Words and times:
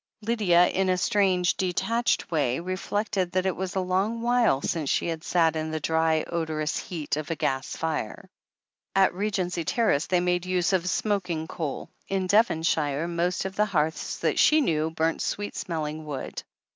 Lydia, 0.23 0.67
in 0.69 0.89
a 0.89 0.97
strange, 0.97 1.55
detached 1.57 2.31
way, 2.31 2.59
reflected 2.59 3.31
that 3.33 3.45
it 3.45 3.55
was 3.55 3.75
a 3.75 3.79
long 3.79 4.19
while 4.23 4.59
since 4.59 4.89
she 4.89 5.05
had 5.05 5.23
sat 5.23 5.55
in 5.55 5.69
the 5.69 5.79
dry, 5.79 6.23
odorous 6.23 6.77
heat 6.79 7.15
of 7.17 7.29
a 7.29 7.35
gas 7.35 7.75
fire. 7.77 8.27
At 8.95 9.13
Regency 9.13 9.63
Ter 9.63 9.89
race 9.89 10.07
they 10.07 10.19
made 10.19 10.43
use 10.47 10.73
of 10.73 10.89
smoking 10.89 11.47
coal, 11.47 11.91
in 12.07 12.25
Devonshire, 12.25 13.07
most 13.07 13.45
of 13.45 13.55
the 13.55 13.65
hearths 13.67 14.17
that 14.17 14.39
she 14.39 14.59
knew 14.59 14.89
burnt 14.89 15.21
sweet 15.21 15.55
smelling 15.55 16.03
wood. 16.03 16.41